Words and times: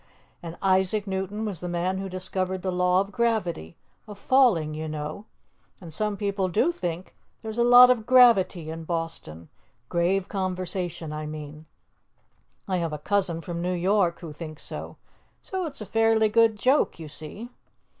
And 0.41 0.57
Isaac 0.63 1.05
Newton 1.05 1.45
was 1.45 1.59
the 1.59 1.69
man 1.69 1.99
who 1.99 2.09
discovered 2.09 2.63
the 2.63 2.71
law 2.71 3.01
of 3.01 3.11
gravity 3.11 3.77
of 4.07 4.17
falling, 4.17 4.73
you 4.73 4.87
know. 4.87 5.25
And 5.79 5.93
some 5.93 6.17
people 6.17 6.47
do 6.47 6.71
think 6.71 7.15
there's 7.43 7.59
a 7.59 7.63
lot 7.63 7.91
of 7.91 8.07
gravity 8.07 8.71
in 8.71 8.83
Boston 8.85 9.47
grave 9.89 10.27
conversation, 10.27 11.13
I 11.13 11.27
mean. 11.27 11.67
I 12.67 12.77
have 12.77 12.93
a 12.93 12.97
cousin 12.97 13.41
from 13.41 13.61
New 13.61 13.75
York 13.75 14.21
who 14.21 14.33
thinks 14.33 14.63
so. 14.63 14.97
So 15.43 15.67
it's 15.67 15.81
a 15.81 15.85
fairly 15.85 16.29
good 16.29 16.55
joke, 16.57 16.97
you 16.97 17.07
see." 17.07 17.51